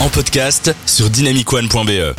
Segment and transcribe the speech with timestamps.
[0.00, 2.14] en podcast sur dynamicone.be.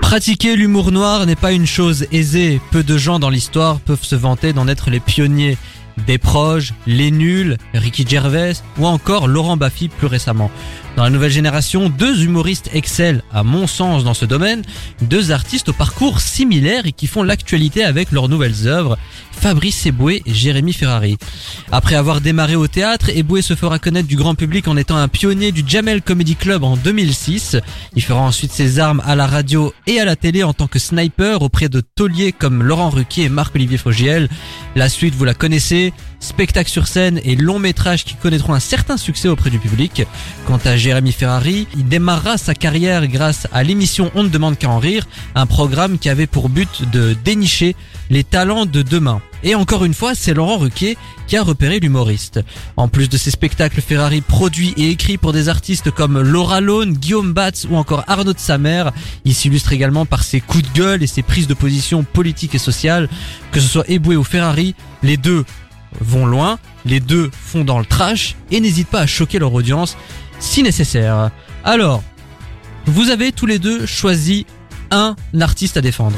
[0.00, 2.60] Pratiquer l'humour noir n'est pas une chose aisée.
[2.70, 5.58] Peu de gens dans l'histoire peuvent se vanter d'en être les pionniers.
[6.06, 10.50] Des proches, les nuls, Ricky Gervais ou encore Laurent Baffy plus récemment.
[10.98, 14.62] Dans la nouvelle génération, deux humoristes excellent, à mon sens, dans ce domaine,
[15.00, 18.98] deux artistes au parcours similaire et qui font l'actualité avec leurs nouvelles œuvres,
[19.30, 21.16] Fabrice Eboué et Jérémy Ferrari.
[21.70, 25.06] Après avoir démarré au théâtre, Eboué se fera connaître du grand public en étant un
[25.06, 27.56] pionnier du Jamel Comedy Club en 2006.
[27.94, 30.80] Il fera ensuite ses armes à la radio et à la télé en tant que
[30.80, 34.28] sniper auprès de tauliers comme Laurent Ruquier et Marc-Olivier Fogiel.
[34.74, 35.87] La suite, vous la connaissez,
[36.20, 40.02] spectacle sur scène et long métrage qui connaîtront un certain succès auprès du public.
[40.46, 44.70] Quant à Jérémy Ferrari, il démarrera sa carrière grâce à l'émission On ne demande qu'à
[44.70, 47.76] en rire, un programme qui avait pour but de dénicher
[48.10, 49.20] les talents de demain.
[49.44, 52.40] Et encore une fois, c'est Laurent Ruquier qui a repéré l'humoriste.
[52.76, 56.94] En plus de ses spectacles Ferrari produits et écrits pour des artistes comme Laura Lone,
[56.94, 58.84] Guillaume Batz ou encore Arnaud de Samer,
[59.24, 62.58] il s'illustre également par ses coups de gueule et ses prises de position politiques et
[62.58, 63.08] sociales.
[63.52, 65.44] Que ce soit Eboué ou Ferrari, les deux
[66.00, 69.96] vont loin, les deux font dans le trash et n'hésitent pas à choquer leur audience
[70.38, 71.30] si nécessaire.
[71.64, 72.02] Alors,
[72.86, 74.46] vous avez tous les deux choisi
[74.90, 76.16] un artiste à défendre.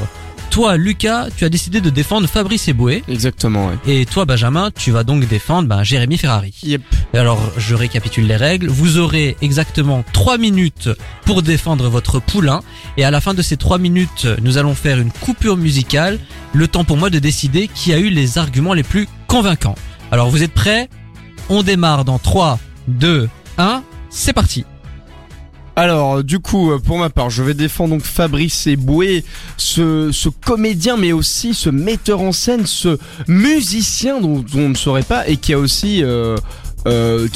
[0.51, 3.05] Toi, Lucas, tu as décidé de défendre Fabrice Eboué.
[3.07, 3.79] Exactement, ouais.
[3.87, 6.53] Et toi, Benjamin, tu vas donc défendre ben, Jérémy Ferrari.
[6.65, 6.83] Yep.
[7.15, 8.67] Et Alors, je récapitule les règles.
[8.67, 10.89] Vous aurez exactement 3 minutes
[11.25, 12.63] pour défendre votre poulain.
[12.97, 16.19] Et à la fin de ces 3 minutes, nous allons faire une coupure musicale.
[16.53, 19.77] Le temps pour moi de décider qui a eu les arguments les plus convaincants.
[20.11, 20.89] Alors, vous êtes prêts?
[21.49, 23.85] On démarre dans 3, 2, 1.
[24.11, 24.65] C'est parti.
[25.77, 29.25] Alors, du coup, euh, pour ma part, je vais défendre donc Fabrice Eboué,
[29.57, 35.03] ce, ce comédien, mais aussi ce metteur en scène, ce musicien dont, on ne saurait
[35.03, 36.03] pas et qui a aussi...
[36.03, 36.37] Euh,
[36.87, 37.29] euh,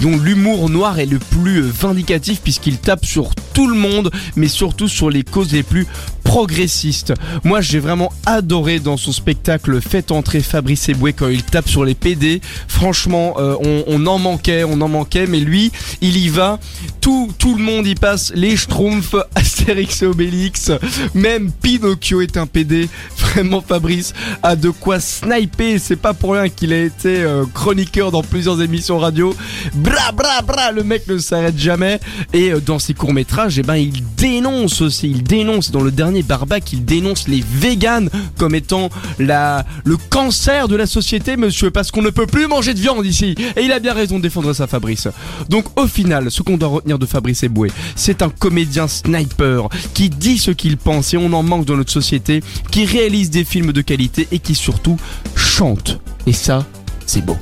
[0.00, 4.86] dont l'humour noir est le plus vindicatif puisqu'il tape sur tout le monde mais surtout
[4.86, 5.88] sur les causes les plus
[6.24, 7.14] progressistes.
[7.44, 11.84] Moi j'ai vraiment adoré dans son spectacle Faites entrer Fabrice Eboué quand il tape sur
[11.84, 12.40] les PD.
[12.66, 15.70] Franchement euh, on, on en manquait, on en manquait mais lui
[16.00, 16.58] il y va.
[17.00, 20.72] Tout, tout le monde y passe, les Schtroumpfs, Astérix et Obélix,
[21.12, 22.88] même Pinocchio est un PD.
[23.18, 28.10] Vraiment Fabrice a de quoi sniper, c'est pas pour rien qu'il a été euh, chroniqueur
[28.10, 29.34] dans plusieurs émissions radio.
[29.74, 32.00] Bra bra bra, le mec ne s'arrête jamais.
[32.32, 36.13] Et euh, dans ses courts-métrages, eh ben il dénonce aussi, il dénonce dans le dernier
[36.22, 38.08] Barbac, il dénonce les véganes
[38.38, 42.80] comme étant le cancer de la société, monsieur, parce qu'on ne peut plus manger de
[42.80, 43.34] viande ici.
[43.56, 45.08] Et il a bien raison de défendre ça, Fabrice.
[45.48, 50.10] Donc au final, ce qu'on doit retenir de Fabrice Eboué, c'est un comédien sniper qui
[50.10, 53.72] dit ce qu'il pense et on en manque dans notre société, qui réalise des films
[53.72, 54.96] de qualité et qui surtout
[55.34, 56.00] chante.
[56.26, 56.66] Et ça,
[57.06, 57.36] c'est beau.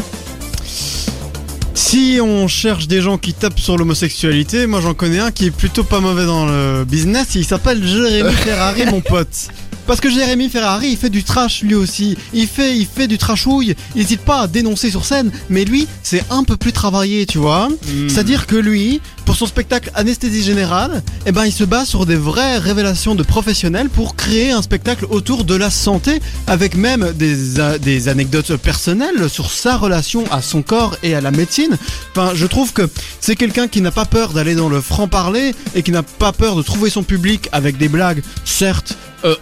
[1.93, 5.51] Si on cherche des gens qui tapent sur l'homosexualité, moi j'en connais un qui est
[5.51, 9.51] plutôt pas mauvais dans le business, il s'appelle Jérémy Ferrari mon pote.
[9.87, 12.17] Parce que Jérémy Ferrari, il fait du trash lui aussi.
[12.33, 13.75] Il fait, il fait du trashouille.
[13.95, 17.39] Il hésite pas à dénoncer sur scène, mais lui, c'est un peu plus travaillé, tu
[17.39, 17.69] vois.
[18.09, 22.17] C'est-à-dire que lui, pour son spectacle Anesthésie Générale, eh ben, il se base sur des
[22.17, 27.61] vraies révélations de professionnels pour créer un spectacle autour de la santé, avec même des,
[27.61, 31.77] a- des anecdotes personnelles sur sa relation à son corps et à la médecine.
[32.15, 32.89] Enfin, je trouve que
[33.21, 36.57] c'est quelqu'un qui n'a pas peur d'aller dans le franc-parler et qui n'a pas peur
[36.57, 39.35] de trouver son public avec des blagues, certes, euh,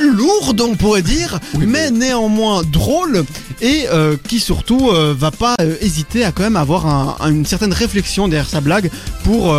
[0.00, 3.24] lourdes, on pourrait dire, mais néanmoins drôles
[3.62, 7.30] et euh, qui surtout euh, va pas euh, hésiter à quand même avoir un- un-
[7.30, 8.90] une certaine réflexion derrière sa blague
[9.24, 9.54] pour,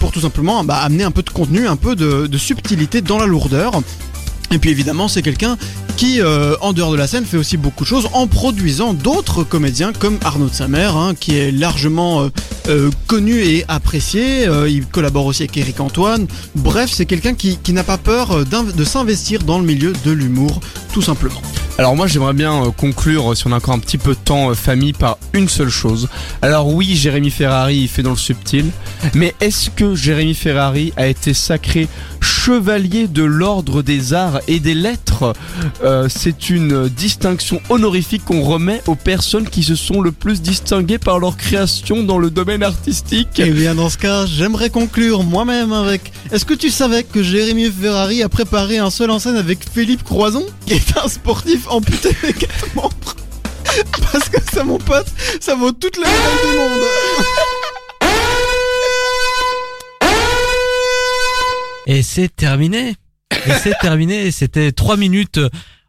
[0.00, 3.18] pour tout simplement bah, amener un peu de contenu, un peu de, de subtilité dans
[3.18, 3.72] la lourdeur.
[4.52, 5.56] Et puis évidemment, c'est quelqu'un
[5.96, 9.42] qui, euh, en dehors de la scène, fait aussi beaucoup de choses en produisant d'autres
[9.42, 12.28] comédiens comme Arnaud de Samer, hein, qui est largement euh,
[12.68, 14.46] euh, connu et apprécié.
[14.46, 16.26] Euh, il collabore aussi avec Eric Antoine.
[16.54, 20.60] Bref, c'est quelqu'un qui, n'a pas peur euh, de s'investir dans le milieu de l'humour,
[20.92, 21.42] tout simplement.
[21.78, 24.18] Alors moi j'aimerais bien euh, conclure, euh, si on a encore un petit peu de
[24.18, 26.08] temps, euh, famille, par une seule chose.
[26.40, 28.70] Alors oui, Jérémy Ferrari, il fait dans le subtil,
[29.12, 31.86] mais est-ce que Jérémy Ferrari a été sacré
[32.22, 35.34] chevalier de l'ordre des arts et des lettres?
[36.08, 41.18] C'est une distinction honorifique qu'on remet aux personnes qui se sont le plus distinguées par
[41.18, 43.38] leur création dans le domaine artistique.
[43.38, 46.12] Et bien dans ce cas, j'aimerais conclure moi-même avec.
[46.32, 50.04] Est-ce que tu savais que Jérémy Ferrari a préparé un seul en scène avec Philippe
[50.04, 53.16] Croison, qui est un sportif amputé des quatre membres
[54.12, 55.06] Parce que ça, mon pote,
[55.40, 56.82] ça vaut toute la médaille du monde.
[61.86, 62.96] Et c'est terminé.
[63.46, 64.30] Et c'est terminé.
[64.30, 65.40] C'était trois minutes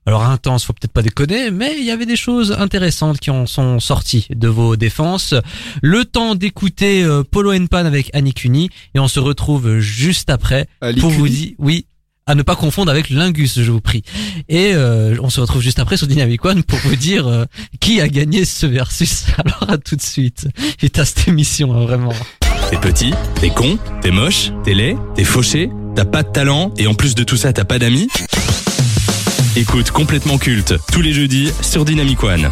[0.05, 3.45] Alors intense, faut peut-être pas déconner, mais il y avait des choses intéressantes qui en
[3.45, 5.33] sont sorties de vos défenses.
[5.81, 10.29] Le temps d'écouter euh, Polo and Pan avec Annie Cuny et on se retrouve juste
[10.29, 11.87] après Ali pour vous dire, oui,
[12.27, 14.03] à ne pas confondre avec Lingus, je vous prie.
[14.49, 17.45] Et euh, on se retrouve juste après sur Dynamic One pour vous dire euh,
[17.79, 19.25] qui a gagné ce versus.
[19.37, 20.47] Alors à tout de suite.
[20.77, 22.13] Putain, cette émission, hein, vraiment.
[22.69, 26.85] T'es petit, t'es con, t'es moche, t'es laid, t'es fauché, t'as pas de talent et
[26.85, 28.09] en plus de tout ça t'as pas d'amis
[29.55, 32.49] Écoute complètement culte tous les jeudis sur Dynamic One.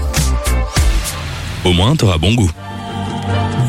[1.65, 2.51] Au moins t'auras bon goût.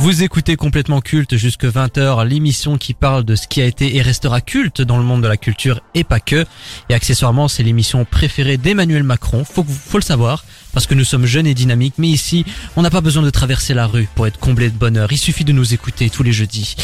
[0.06, 4.02] Vous écoutez complètement culte jusque 20h, l'émission qui parle de ce qui a été et
[4.02, 6.46] restera culte dans le monde de la culture et pas que.
[6.88, 11.26] Et accessoirement, c'est l'émission préférée d'Emmanuel Macron, faut, faut le savoir, parce que nous sommes
[11.26, 12.44] jeunes et dynamiques, mais ici,
[12.76, 15.42] on n'a pas besoin de traverser la rue pour être comblé de bonheur, il suffit
[15.42, 16.76] de nous écouter tous les jeudis.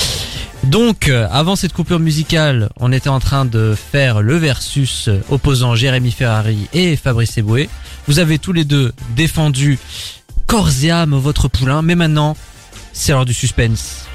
[0.64, 5.76] Donc, euh, avant cette coupure musicale, on était en train de faire le versus opposant
[5.76, 7.68] Jérémy Ferrari et Fabrice Eboué.
[8.08, 9.78] Vous avez tous les deux défendu
[10.48, 12.36] corps et âme votre poulain, mais maintenant,
[12.92, 14.06] c'est l'heure du suspense.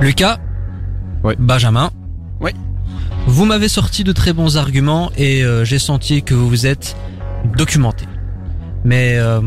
[0.00, 0.38] Lucas
[1.22, 1.36] Ouais.
[1.38, 1.90] Benjamin
[2.40, 2.54] Ouais.
[3.26, 6.96] Vous m'avez sorti de très bons arguments et euh, j'ai senti que vous vous êtes
[7.56, 8.06] documenté.
[8.84, 9.40] Mais euh,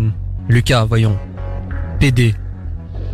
[0.47, 1.17] Lucas, voyons.
[1.99, 2.35] PD.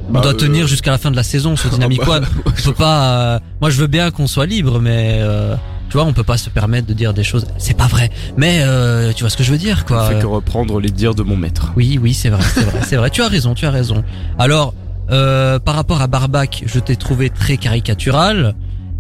[0.09, 2.25] On Bah, doit euh, tenir jusqu'à la fin de la saison sur Dynamic bah, One.
[2.45, 3.03] On peut pas.
[3.35, 5.55] euh, moi, je veux bien qu'on soit libre, mais euh,
[5.89, 7.45] tu vois, on peut pas se permettre de dire des choses.
[7.57, 8.09] C'est pas vrai.
[8.37, 10.09] Mais euh, tu vois ce que je veux dire, On quoi.
[10.09, 11.71] fait que reprendre les dires de mon maître.
[11.75, 13.09] Oui, oui, c'est vrai, c'est vrai, c'est vrai.
[13.09, 14.03] Tu as raison, tu as raison.
[14.37, 14.73] Alors,
[15.11, 18.55] euh, par rapport à Barbac, je t'ai trouvé très caricatural.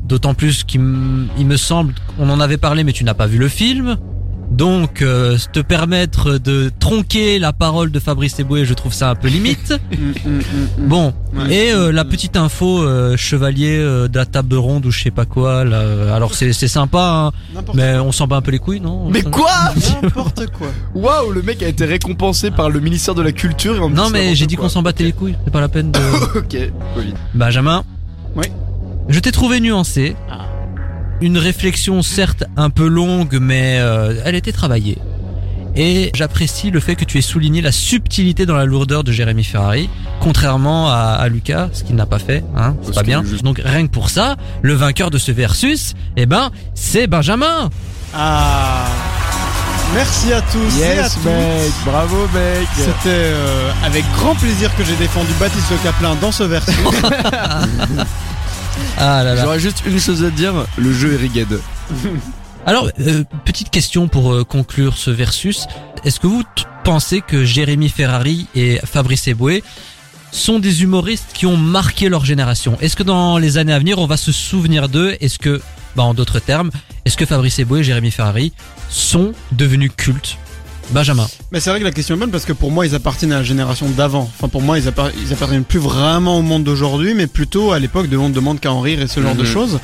[0.05, 3.47] D'autant plus qu'il me semble qu'on en avait parlé, mais tu n'as pas vu le
[3.47, 3.95] film.
[4.51, 9.15] Donc, euh, te permettre de tronquer la parole de Fabrice Eboué, je trouve ça un
[9.15, 9.73] peu limite.
[10.79, 11.53] Bon, Ouais.
[11.67, 15.11] et euh, la petite info euh, chevalier euh, de la table ronde ou je sais
[15.11, 15.63] pas quoi.
[15.63, 18.57] Là, euh, alors c'est c'est sympa, hein, N'importe mais on s'en bat un peu les
[18.57, 19.51] couilles, non Mais quoi
[20.01, 20.67] N'importe quoi.
[20.95, 23.75] Waouh, le mec a été récompensé par le ministère de la Culture.
[23.75, 25.35] et on Non, mais j'ai dit qu'on s'en battait les couilles.
[25.45, 25.99] C'est pas la peine de.
[26.39, 26.57] Ok,
[26.95, 27.13] Covid.
[27.35, 27.83] Benjamin.
[28.35, 28.45] Oui.
[29.07, 30.15] Je t'ai trouvé nuancé.
[31.21, 34.97] Une réflexion certes un peu longue, mais euh, elle était travaillée.
[35.75, 39.43] Et j'apprécie le fait que tu aies souligné la subtilité dans la lourdeur de Jérémy
[39.43, 39.89] Ferrari,
[40.19, 43.23] contrairement à, à Lucas, ce qu'il n'a pas fait, hein, c'est pas bien.
[43.23, 47.69] juste- Donc rien que pour ça, le vainqueur de ce versus, eh ben, c'est Benjamin.
[48.15, 48.85] Ah.
[49.93, 51.25] Merci à tous et à Yes, toutes.
[51.25, 52.67] mec, bravo, mec.
[52.75, 56.75] C'était euh, avec grand plaisir que j'ai défendu Baptiste Le Caplin dans ce versus.
[58.97, 59.43] Ah là là.
[59.43, 61.59] J'aurais juste une chose à dire, le jeu est rigged.
[62.65, 65.67] Alors, euh, petite question pour euh, conclure ce versus.
[66.03, 66.43] Est-ce que vous
[66.83, 69.63] pensez que Jérémy Ferrari et Fabrice Eboué
[70.31, 72.77] sont des humoristes qui ont marqué leur génération?
[72.81, 75.17] Est-ce que dans les années à venir, on va se souvenir d'eux?
[75.21, 75.61] Est-ce que,
[75.95, 76.69] bah, en d'autres termes,
[77.05, 78.53] est-ce que Fabrice Eboué et Jérémy Ferrari
[78.89, 80.37] sont devenus cultes?
[80.91, 81.27] Benjamin.
[81.51, 83.37] Mais c'est vrai que la question est bonne parce que pour moi, ils appartiennent à
[83.37, 84.29] la génération d'avant.
[84.37, 87.79] Enfin, pour moi, ils, appar- ils appartiennent plus vraiment au monde d'aujourd'hui, mais plutôt à
[87.79, 89.45] l'époque de On ne demande qu'à en rire et ce genre de Mhm.
[89.47, 89.79] choses.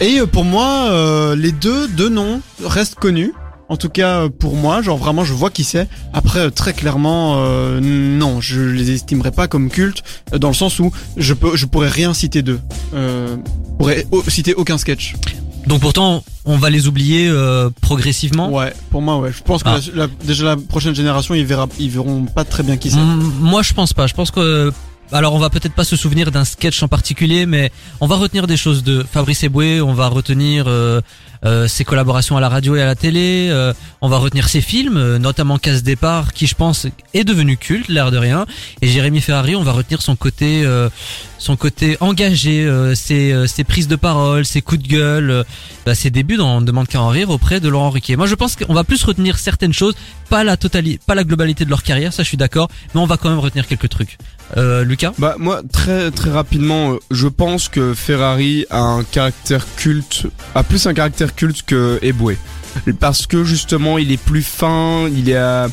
[0.00, 3.32] Et euh, pour moi, euh, les deux, deux noms restent connus.
[3.68, 5.88] En tout cas, euh, pour moi, genre vraiment, je vois qui c'est.
[6.12, 10.04] Après, euh, très clairement, euh, non, je les estimerai pas comme cultes,
[10.38, 12.60] dans le sens où je peux, je pourrais rien citer d'eux.
[12.94, 15.14] Euh, je pourrais citer aucun sketch.
[15.66, 18.50] Donc pourtant, on va les oublier euh, progressivement.
[18.50, 19.32] Ouais, pour moi, ouais.
[19.36, 19.78] Je pense que Ah.
[19.94, 22.98] la- la- déjà la prochaine génération, ils verra, ils verront pas très bien qui c'est.
[22.98, 24.06] Moi, je pense pas.
[24.06, 24.72] Je pense que
[25.12, 27.70] alors on va peut-être pas se souvenir d'un sketch en particulier, mais
[28.00, 29.80] on va retenir des choses de Fabrice Eboué.
[29.80, 31.00] On va retenir euh,
[31.44, 33.48] euh, ses collaborations à la radio et à la télé.
[33.50, 37.56] euh, on va retenir ses films, euh, notamment Casse Départ, qui je pense est devenu
[37.56, 38.46] culte, l'air de rien.
[38.82, 40.88] Et Jérémy Ferrari, on va retenir son côté, euh,
[41.38, 45.44] son côté engagé, euh, ses, ses prises de parole, ses coups de gueule,
[45.84, 48.16] bah, ses débuts dans On demande qu'à en rire auprès de Laurent Riquet.
[48.16, 49.94] Moi, je pense qu'on va plus retenir certaines choses,
[50.28, 53.06] pas la totalité, pas la globalité de leur carrière, ça je suis d'accord, mais on
[53.06, 54.18] va quand même retenir quelques trucs.
[54.56, 55.12] Euh, Lucas?
[55.18, 60.62] Bah moi très très rapidement, euh, je pense que Ferrari a un caractère culte, a
[60.62, 62.38] plus un caractère culte que Eboué,
[63.00, 65.68] parce que justement il est plus fin, il a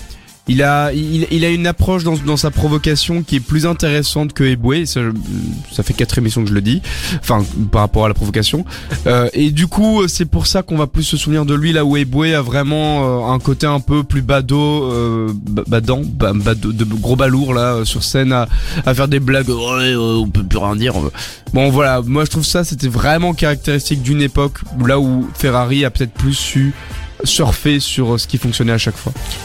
[0.50, 4.34] il a il, il a une approche dans, dans sa provocation qui est plus intéressante
[4.34, 4.86] que Eboué.
[4.86, 5.00] Ça,
[5.72, 6.82] ça fait quatre émissions que je le dis,
[7.20, 8.66] enfin par rapport à la provocation.
[9.08, 11.86] Euh, et du coup c'est pour ça qu'on va plus se souvenir de lui là
[11.86, 16.34] où Eboué a vraiment euh, un côté un peu plus badaud, euh, ba- badant, ba-
[16.34, 18.48] badaud, de gros balourd là euh, sur scène à
[18.86, 20.94] à faire des blagues, euh, on peut plus rien dire.
[21.54, 25.90] Bon voilà, moi je trouve ça c'était vraiment caractéristique d'une époque là où Ferrari a
[25.90, 26.74] peut-être plus su
[27.24, 29.14] surfer sur ce qui fonctionnait à chaque fois.